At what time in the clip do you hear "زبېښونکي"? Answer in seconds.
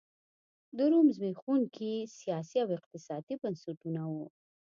1.15-1.93